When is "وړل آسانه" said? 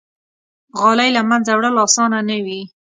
1.57-2.19